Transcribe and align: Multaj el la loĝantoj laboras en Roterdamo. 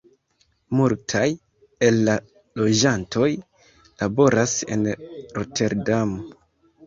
Multaj 0.77 1.25
el 1.89 1.99
la 2.07 2.15
loĝantoj 2.61 3.29
laboras 4.03 4.55
en 4.77 4.87
Roterdamo. 5.41 6.27